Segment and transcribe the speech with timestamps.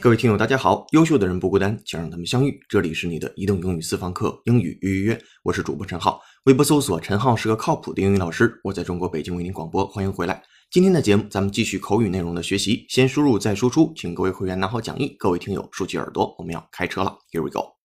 [0.00, 0.86] 各位听友，大家好！
[0.92, 2.58] 优秀的人不孤单，请让他们相遇。
[2.70, 6.22] 这里是你的移动英语私房课英语预约，我是主播陈浩。
[6.44, 10.42] 微博搜索“陈浩是个靠谱的英语老师”，我在中国北京为您广播，欢迎回来。
[10.70, 17.18] 今天的节目，咱们继续口语内容的学习，先输入再输出，请各位会员拿好讲义，各位听友竖起耳朵，我们要开车了。
[17.30, 17.76] Here we go。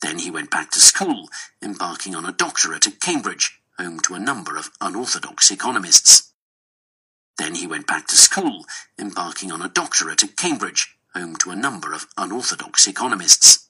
[0.00, 1.30] Then he went back to school,
[1.62, 3.46] embarking on a doctorate at Cambridge,
[3.78, 6.32] home to a number of unorthodox economists.
[7.38, 8.66] Then he went back to school,
[8.98, 13.67] embarking on a doctorate at Cambridge, home to a number of unorthodox economists.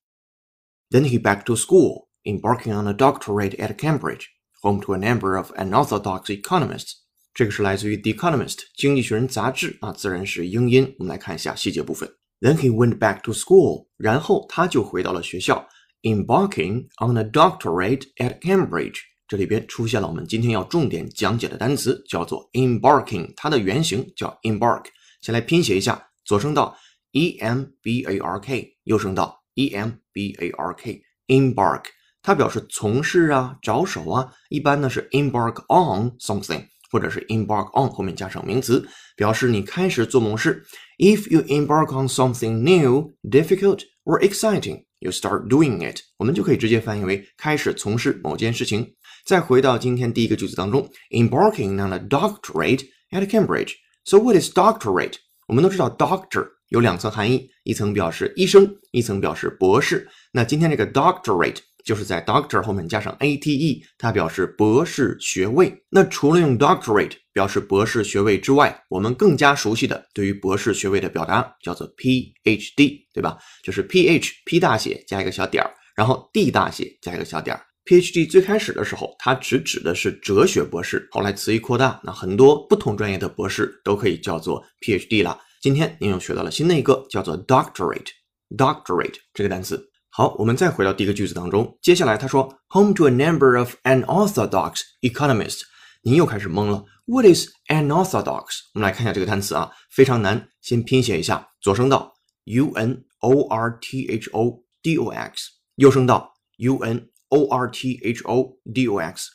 [0.90, 4.28] Then he back to school, embarking on a doctorate at Cambridge,
[4.62, 6.94] home to a number of unorthodox economists.
[7.34, 10.96] 这个是来自于《The Economist》经济学人杂志啊，自然是英音。
[10.98, 12.10] 我们来看一下细节部分。
[12.40, 15.68] Then he went back to school，然后他就回到了学校，
[16.02, 19.00] embarking on a doctorate at Cambridge。
[19.28, 24.86] 这里边出现了我们今天要重点讲解的单词，叫做 embarking，它的原型叫 embark。
[25.22, 26.78] 先来拼写一下，左声道
[27.12, 31.84] e m b a r k，右声道 e m b a r k，embark。
[32.22, 36.66] 它表示从事啊、着手啊，一般呢是 embark on something。
[36.90, 40.66] 或者是 embark on 后面加上名词，表示你开始做某事。
[40.98, 46.00] If you embark on something new, difficult or exciting, you start doing it。
[46.18, 48.96] 我们就可以直接翻译为开始从事某件事情。
[49.26, 55.16] 再回到今天第一个句子当中，embarking on a doctorate at Cambridge。So what is doctorate？
[55.50, 60.09] 我们都知道 doctor 有两层含义，一层表示医生，一层表示博士。
[60.33, 61.59] 那今天这个 doctorate。
[61.85, 65.77] 就是在 doctor 后面加上 ate，它表示博士学位。
[65.91, 73.37] 那除了用 doctorate 表示博士学位之外，我们更加熟悉的对于博士学位的表达叫做 PhD，对吧？
[73.65, 77.61] 就是 PH P 大写加一个小点儿，然后 D 大写加一个小点儿。
[77.85, 85.37] PhD 最开始的时候，它只指的是哲学博士，后来词义扩大，那很多不同专业的博士都可以叫做 PhD 了。
[85.62, 89.90] 今天您又学到了新的一个叫做 doctorate，doctorate 这个单词。
[90.10, 91.78] 好，我们再回到第一个句子当中。
[91.82, 95.62] 接下来他说，home to a number of unorthodox economists。
[96.04, 96.86] 您又开始懵了。
[97.06, 98.46] What is unorthodox？
[98.74, 101.50] 我们来看一下这个单词啊，非常难，先拼写一下。
[101.62, 102.14] 左声道
[102.46, 108.00] u n o r t h o d o x，右声道 u n o r t
[108.04, 109.28] h o d o x。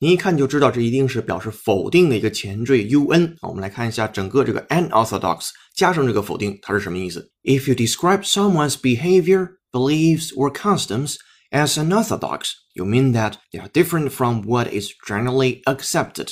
[0.00, 3.36] 您一看就知道这一定是表示否定的一个前缀 u n。
[3.42, 5.48] 我们来看一下整个这个 unorthodox。
[5.74, 11.16] 加上这个否定，它是什么意思？If you describe someone's behavior, beliefs, or customs
[11.50, 16.28] as unorthodox, you mean that they are different from what is generally accepted。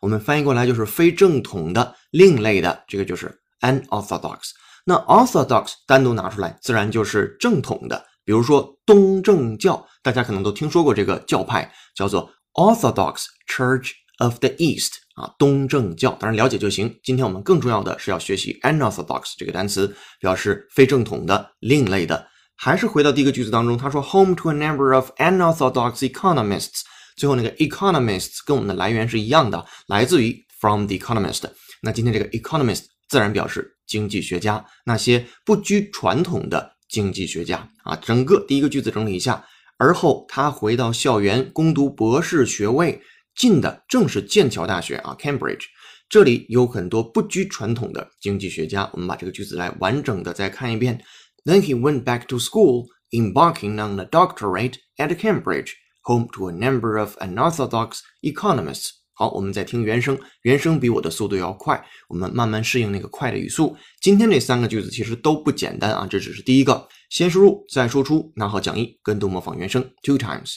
[0.00, 4.52] 我们翻译过来就是非正统的、另类的，这个就是 unorthodox。
[4.86, 8.02] 那 orthodox 单独拿出来，自然就是正统的。
[8.24, 14.92] 比如说东正教，大家可能都听说过这个教派，叫做 Orthodox Church of the East。
[15.14, 16.98] 啊，东正教当然了解就行。
[17.02, 22.26] 今天我们更重要的是要学习 unorthodox 这个单词，表示非正统的、另类的。
[22.56, 26.82] 还是回到第一个句子当中，他说 home to a number of unorthodox economists。
[27.16, 31.42] 最后那个 economists 跟我们的来源是一样的，来自于 from the economist。
[31.82, 37.94] 那今天这个 economist 自然表示经济学家，那些不拘传统的经济学家啊。
[37.96, 39.44] 整个第一个句子整理一下，
[39.80, 43.00] 而后他回到校园攻读博士学位。
[43.36, 45.62] 进的正是剑桥大学啊，Cambridge，
[46.10, 48.90] 这里有很多不拘传统的经济学家。
[48.92, 51.02] 我们把这个句子来完整的再看一遍。
[51.44, 56.98] Then he went back to school, embarking on a doctorate at Cambridge, home to a number
[56.98, 58.99] of unorthodox economists。
[59.19, 63.77] 好，我们再听原声，原声比我的速度要快，我们慢慢适应那个快的语速。
[64.01, 66.89] 今天这三个句子其实都不简单啊，这只是第一个。
[67.09, 70.55] 先输入，再输出，拿好讲义，跟读模仿原声 two times。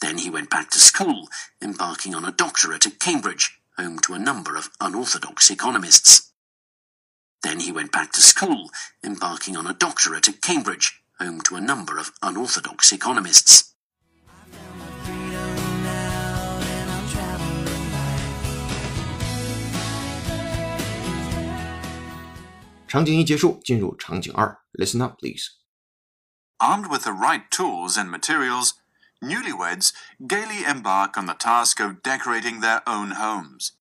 [0.00, 1.28] Then he went back to school,
[1.60, 6.32] embarking on a doctorate at Cambridge, home to a number of unorthodox economists.
[7.42, 8.70] Then he went back to school,
[9.02, 13.74] embarking on a doctorate at Cambridge, home to a number of unorthodox economists.
[22.86, 24.58] 场景一结束，进入场景二。
[24.72, 25.48] Listen up, please.
[26.58, 28.74] Armed with the right tools and materials,
[29.20, 33.72] newlyweds gaily embark on the task of decorating their own homes.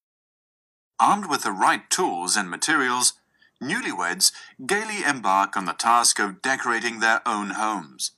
[0.97, 3.13] Armed with the right tools and materials,
[3.61, 4.31] newlyweds
[4.65, 8.11] gaily embark on the task of decorating their own homes.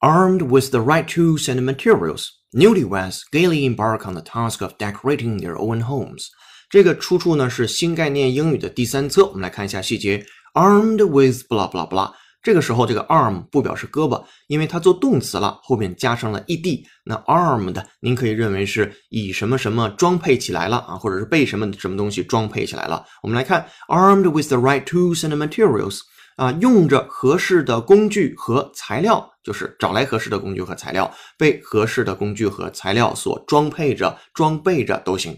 [0.00, 5.38] Armed with the right tools and materials, newlyweds gaily embark on the task of decorating
[5.38, 6.30] their own homes.
[6.69, 10.25] 这个出处呢是新概念英语的第三册，我们来看一下细节。
[10.53, 12.11] Armed with blah blah blah，
[12.43, 16.83] 这个时候，这个 arm 不表示胳膊，因为它做动词了，后面加上了 ed。
[17.05, 23.05] 那 armed 您可以认为是以什么什么装配起来了啊，或者是被什么什么东西装配起来了。
[23.23, 25.99] 我们来看 armed with the right tools and materials
[26.35, 35.33] 啊，用着合适的工具和材料，就是找来合适的工具和材料，被合适的工具和材料所装配着、装备着都行。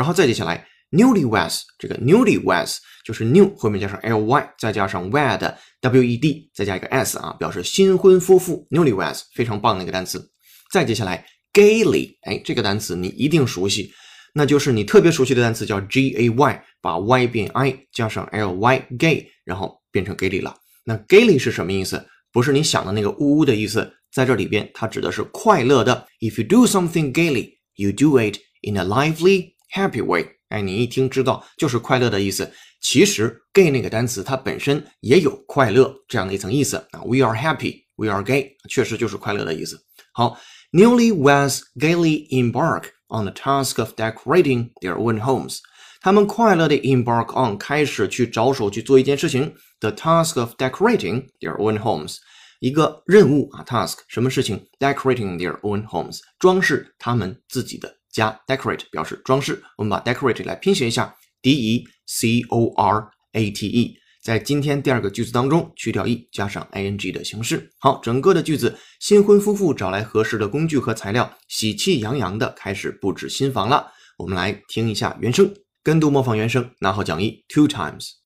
[0.00, 0.66] 然后再接下来。
[0.92, 8.66] Newlyweds，这个 newlyweds 就是 new 后面加上 ly，再加上 wed w e d，再加一个 s 啊，表示新婚夫妇。
[8.70, 10.30] Newlyweds 非常棒的一个单词。
[10.72, 13.92] 再接下来 gaily，哎，这个单词你一定熟悉，
[14.32, 20.56] 那就是你特别熟悉的单词叫 g a y，把 y 变 i，加上 l y，gay，然后变成 gaily 了。
[20.84, 22.02] 那 gaily 是什么意思？
[22.32, 26.08] 不是你想的那个呜呜的意思，在这里边它指的是快乐的。
[26.20, 30.25] If you do something gaily, you do it in a lively, happy way.
[30.49, 32.51] 哎，你一听知道就是快乐的意思。
[32.81, 37.01] 其实 gay 那个单词它本身也有快乐这样的一层意思啊。
[37.03, 39.79] We are happy, we are gay，确实就是快乐的意思。
[40.13, 40.37] 好，
[40.71, 45.59] newlyweds gaily embark on the task of decorating their own homes。
[45.99, 52.17] 他们快乐的 embark on 开始去着手去做一件事情，the task of decorating their own homes，
[52.59, 54.67] 一个任务啊，task 什么事情？
[54.77, 57.97] decorating their own homes，装饰他们自己的。
[58.12, 66.98] 加 decorate 表示装饰，我们把 decorate 来拼写一下，d e c o r a t e，在今天第二个句子当中去掉 e，加上 i n
[66.98, 67.70] g 的形式。
[67.78, 73.92] 好，整个的句子，新婚夫妇找来合适的工具和材料，喜气洋洋的开始布置新房了。
[74.18, 78.16] 我们来听一下原声，跟读模仿原声，拿好讲义 two times。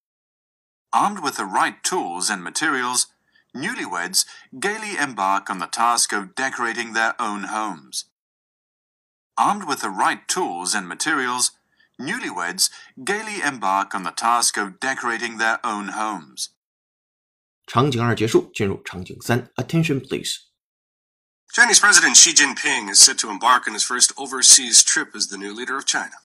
[0.91, 3.05] Armed with the right tools and materials,
[3.53, 4.23] newlyweds
[4.53, 8.03] gaily embark on the task of decorating their own homes.
[9.38, 11.52] Armed with the right tools and materials,
[12.00, 12.70] newlyweds
[13.04, 16.50] gaily embark on the task of decorating their own homes.
[17.68, 19.50] 场景二结束，进入场景三。
[19.56, 20.40] Attention, please.
[21.52, 25.38] Chinese President Xi Jinping is set to embark on his first overseas trip as the
[25.38, 26.16] new leader of China.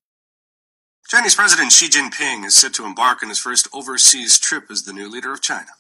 [1.07, 4.93] Chinese President Xi Jinping is set to embark on his first overseas trip as the
[4.93, 5.71] new leader of China.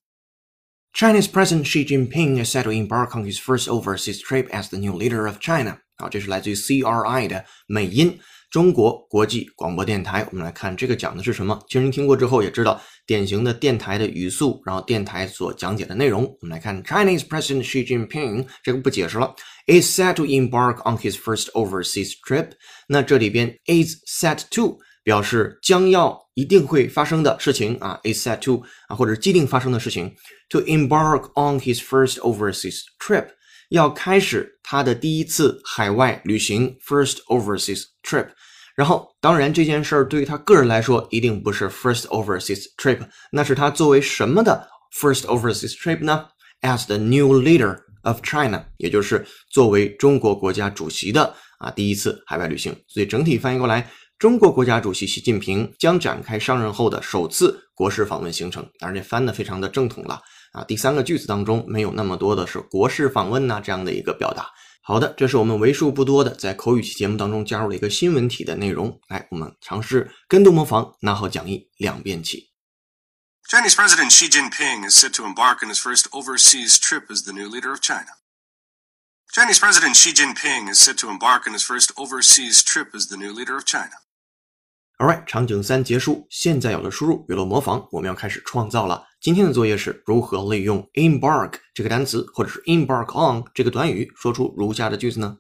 [0.92, 4.78] Chinese President Xi Jinping is set to embark on his first overseas trip as the
[4.78, 5.80] new leader of China.
[5.99, 8.17] 啊，这是来自于 CRI 的美音
[8.49, 10.25] 中国国际广播电台。
[10.31, 11.59] 我们来看这个讲的是什么？
[11.67, 16.23] 其实您听过之后也知道，典型的电台的语速，然后电台所讲解的内容。
[16.23, 19.35] 我们来看 Chinese President Xi Jinping，这个不解释了。
[19.67, 22.51] Is set to embark on his first overseas trip。
[22.87, 30.15] 那这里边 is set to 表示将要一定会发生的事情啊，is set to 啊，或者既定发生的事情。
[30.51, 33.27] To embark on his first overseas trip。
[33.69, 38.27] 要开始他的第一次海外旅行，first overseas trip。
[38.75, 42.99] 然后，当然这件事儿对于他个人来说，一定不是 first overseas trip，
[43.31, 44.67] 那是他作为什么的
[44.99, 46.25] first overseas trip 呢
[46.61, 52.73] ？As the new leader of China，也就是作为中国国家主席的啊第一次海外旅行。
[52.87, 58.65] 所以整体翻译过来，中国国家主席习近平将展开上任后的首次国事访问行程。
[58.79, 60.21] 当然，这翻的非常的正统了。
[60.51, 64.49] 啊，第三个句子当中没有那么多的是国事访问呐这样的一个表达。
[64.81, 68.99] 好的，这是我们为数不多的在口语期节目当中加入了一个新闻体的内容。
[69.07, 72.49] 来，我们尝试跟读模仿，拿好讲义，两遍起。
[73.47, 77.47] Chinese President Xi Jinping is set to embark on his first overseas trip as the new
[77.47, 78.17] leader of China.
[79.31, 83.17] Chinese President Xi Jinping is set to embark on his first overseas trip as the
[83.17, 83.95] new leader of China.
[84.99, 89.01] Alright，场景三结束，现在有了输入，有了模仿，我们要开始创造了。
[89.21, 95.37] 今天的作业是如何利用 embark 这个单词，或者是 embark on 这个短语，说出如下的句子呢？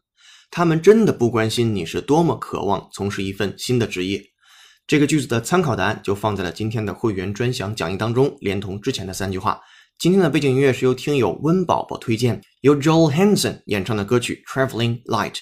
[0.49, 4.23] 他们真的不关心你是多么渴望从事一份新的职业。
[4.87, 9.59] 这个句子的参考答案就放在了今天的会员专享讲义当中，连同之前的三句话。
[9.97, 15.35] 今天的背景音乐是由听友温宝宝推荐，由 Joel Hanson 演唱的歌曲 Traveling Light。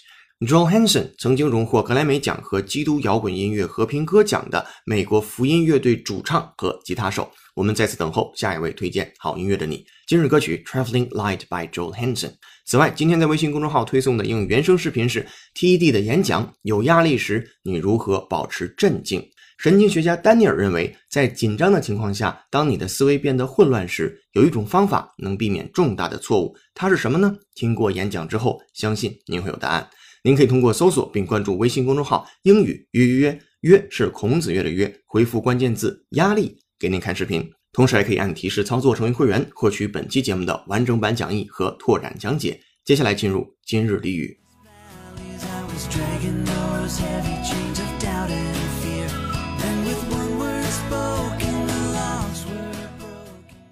[0.45, 7.27] Joel Hanson 曾经荣获格莱美奖和基督摇滚音乐和平歌奖的美国福音乐队主唱和吉他手。
[7.55, 9.83] 我们在此等候下一位推荐好音乐的你。
[10.05, 12.33] 今日歌曲《Traveling Light》by Joel Hanson。
[12.67, 15.25] 此外，今天在微信公众号推送的英语原声视频是
[15.55, 16.53] TED 的演讲。
[16.61, 19.27] 有压力时，你如何保持镇静？
[19.57, 26.55] 神经学家丹尼尔认为，在紧张的情况下，当你的思维变得混乱时，有一种方法能避免重大的错误。
[26.75, 27.35] 它是什么呢？
[27.55, 29.89] 听过演讲之后，相信您会有答案。
[30.23, 42.59] 您可以通过搜索并关注微信公众号“英语约约约”，约是孔子约的约，回复关键字“压力”给您看视频，同时还可以按提示操作成为会员，获取本期节目的完整版讲义和拓展讲解。
[42.83, 44.39] 接下来进入今日俚语。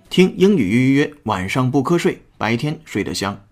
[0.09, 3.45] 听英语约约约，晚上不瞌睡，白天睡得香。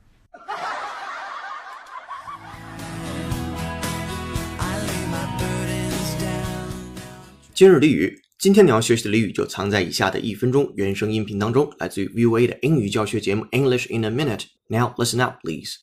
[7.54, 15.78] 今日俚语，今天你要学习的俚语就藏在以下的一分钟原声音频当中，来自于 VOA 的英语教学节目 English in a Minute。Now listen up, please.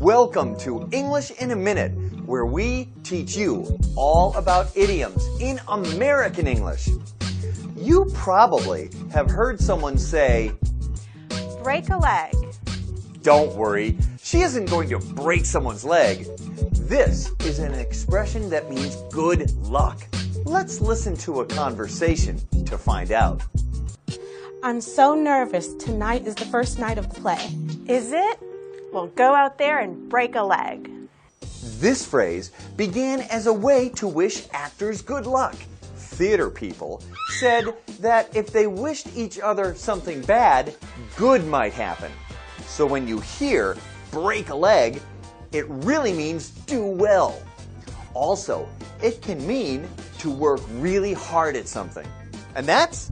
[0.00, 1.92] Welcome to English in a Minute,
[2.26, 6.88] where we teach you all about idioms in American English.
[7.76, 10.50] You probably have heard someone say,
[11.62, 12.34] break a leg.
[13.22, 13.96] Don't worry,
[14.27, 16.27] she isn't going to break someone's leg.
[16.73, 20.05] This is an expression that means good luck.
[20.43, 23.41] Let's listen to a conversation to find out.
[24.63, 25.75] I'm so nervous.
[25.75, 27.49] Tonight is the first night of the play.
[27.87, 28.39] Is it?
[28.91, 30.91] Well, go out there and break a leg.
[31.79, 35.55] This phrase began as a way to wish actors good luck.
[35.95, 37.01] Theater people
[37.39, 40.75] said that if they wished each other something bad,
[41.15, 42.11] good might happen.
[42.65, 43.77] So when you hear
[44.10, 45.00] break a leg,
[45.52, 47.34] it really means do well.
[48.14, 48.66] Also,
[49.02, 49.82] it can mean
[50.20, 52.06] to work really hard at something.
[52.54, 53.10] And that's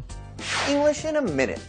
[0.68, 1.60] English in a minute.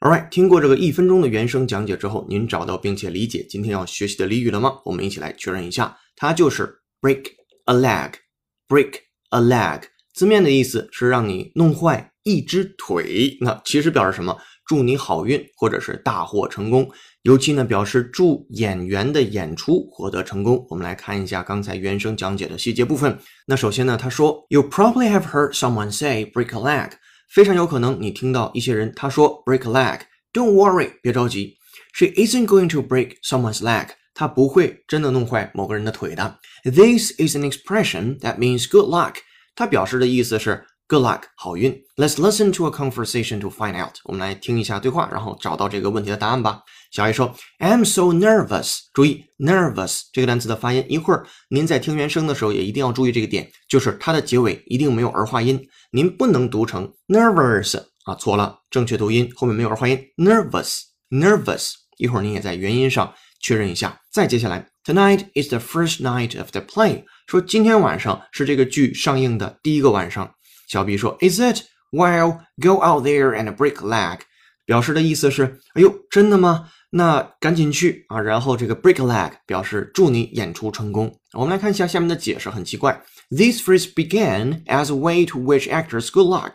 [0.00, 4.80] Alright，听过这个一分钟的原声讲解之后，您找到并且理解今天要学习的俚语了吗？
[4.84, 7.24] 我们一起来确认一下，它就是 break
[7.64, 8.94] a leg。break
[9.30, 14.38] a leg 字面的意思是让你弄坏一只腿，那其实表示什么？
[14.69, 16.87] 祝你好运，或者是大获成功。
[17.23, 20.63] 尤其呢，表示祝演员的演出获得成功。
[20.69, 23.17] 我们来看一下刚才原声讲解的细节部分。
[23.47, 26.91] 那首先呢，他说，You probably have heard someone say break a leg。
[27.31, 30.01] 非常有可能你听到一些人他说 break a leg。
[30.31, 31.57] Don't worry，别着急
[31.95, 33.87] ，She isn't going to break someone's leg。
[34.13, 36.37] 她不会真的弄坏某个人的腿的。
[36.63, 39.15] This is an expression that means good luck。
[39.55, 41.71] 它表示的意思是 good luck，好运。
[41.95, 43.93] Let's listen to a conversation to find out。
[44.05, 46.61] 我们来听一下对话，然后找到这个问题的答案吧。
[46.91, 50.83] 小 A 说：“I'm so nervous。”注意 “nervous” 这个单词的发音。
[50.89, 61.73] 一会儿您在听原声的时候也一定要注意这个点，就是它的结尾一定没有儿化音，您不能读成 nervous 啊，错了，正确读音后面没有儿化音，nervous，nervous。
[61.97, 63.99] 一会儿您也在元音上确认一下。
[64.11, 67.03] 再接下来，Tonight is the first night of the play。
[67.27, 70.33] 说今天晚上是这个剧上映的第一个晚上。
[70.68, 71.62] 小 B 说：“Is it?
[71.90, 74.20] Well, go out there and break a leg。”
[74.66, 76.70] 表示的意思是：“哎呦，真的吗？
[76.90, 81.14] 那赶紧去啊！”然后这个 break a leg 表示祝你演出成功。
[81.32, 83.02] 我们来看一下下面的解释，很奇怪。
[83.30, 86.54] This phrase began as a way to wish actors good luck。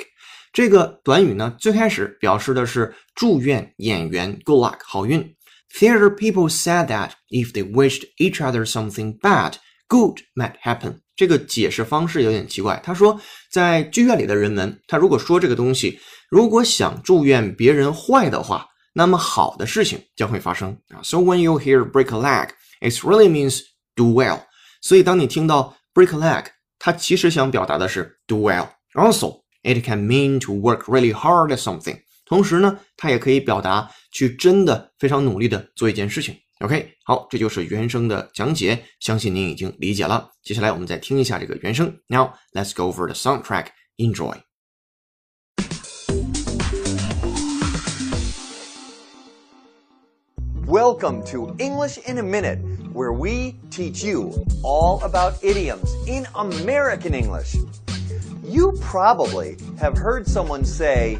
[0.51, 5.35] 这个短语呢，最开始表示的是祝愿演员 good luck 好运。
[5.71, 9.53] Theater people said that if they wished each other something bad,
[9.87, 11.01] good might happen。
[11.16, 12.80] 这个解释方式有点奇怪。
[12.84, 21.00] 他说，在剧院里的人们，他如果说这个东西，如果想祝愿别人坏的话，那么好的事情将会发生啊。
[21.02, 22.48] So when you hear break a leg,
[22.80, 23.60] it really means
[23.94, 24.40] do well。
[24.80, 26.46] 所以当你听到 break a leg，
[26.78, 28.68] 它其实想表达的是 do well。
[28.94, 31.98] Also, it can mean to work really hard at something。
[32.26, 36.36] 同时呢，它也可以表达去真的非常努力的做一件事情。
[36.59, 40.29] OK，好，这就是原声的讲解，相信您已经理解了。
[40.43, 41.99] 接下来我们再听一下这个原声。
[42.07, 43.67] Now let's go over the soundtrack.
[43.97, 44.41] Enjoy.
[50.65, 52.59] Welcome to English in a Minute,
[52.93, 57.55] where we teach you all about idioms in American English.
[58.43, 61.17] You probably have heard someone say,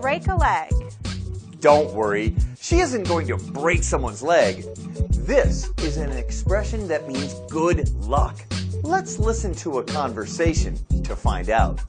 [0.00, 0.70] Break a leg.
[1.60, 2.34] Don't worry,
[2.65, 4.63] she isn't going to break someone's leg.
[5.11, 8.43] This is an expression that means good luck.
[8.81, 11.79] Let's listen to a conversation to find out.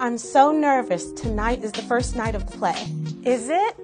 [0.00, 1.12] I'm so nervous.
[1.12, 2.86] Tonight is the first night of the play.
[3.24, 3.74] Is it?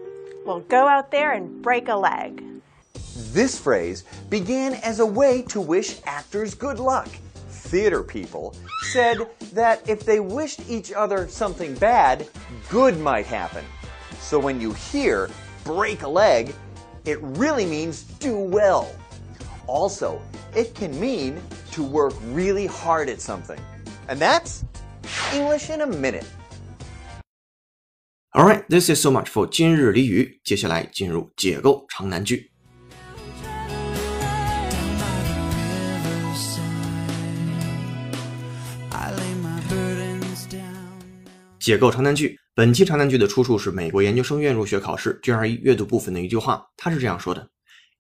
[0.45, 2.45] Well, go out there and break a leg.
[3.33, 7.09] This phrase began as a way to wish actors good luck.
[7.49, 8.55] Theater people
[8.93, 12.29] said that if they wished each other something bad,
[12.69, 13.65] good might happen.
[14.19, 15.31] So when you hear
[15.70, 16.54] break a leg,
[17.06, 18.88] it really means do well.
[19.68, 20.22] Also,
[20.56, 23.60] it can mean to work really hard at something.
[24.08, 24.64] And that's
[25.34, 26.26] English in a minute.
[28.36, 30.42] Alright, this is so much for 今日俚语。
[30.44, 32.49] 接下来进入解构长难句。
[41.61, 42.37] 解构长难句。
[42.55, 47.49] 本期长难句的出处是美国研究生院入学考试 GRE 阅读部分的一句话，它是这样说的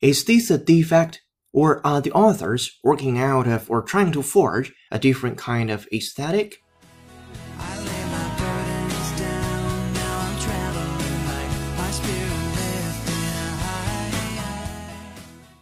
[0.00, 1.14] ：Is this a defect
[1.52, 5.84] Or are the authors working out of or trying to forge a different kind of
[5.90, 6.58] aesthetic?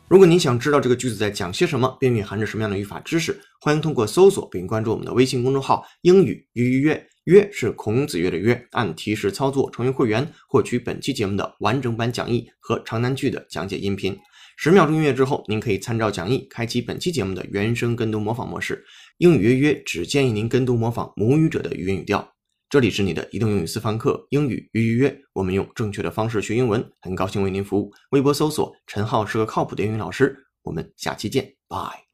[0.08, 14.16] 如果您想知道这个句子在讲些什么，并蕴含着什么样的语法知识，欢迎通过搜索并关注我们的微信公众号“英语约约约”，约是孔子约的约，按提示操作成为会员，获取本期节目的完整版讲义和长难句的讲解音频。
[14.56, 18.82] 十秒钟音乐之后，您可以参照讲义开启本期节目的原声跟读模仿模式。
[19.18, 22.26] 英语约约只建议您跟读模仿母语者的语音语调。
[22.70, 27.90] 这里是你的移动英语私房课英语预约约，我们用正确的方式学英文，很高兴为您服务。
[28.10, 32.07] 微博搜索陈浩是个靠谱的英语老师，我们下期见，拜。